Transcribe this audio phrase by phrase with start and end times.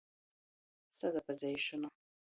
[0.97, 1.89] Sasapazeišona.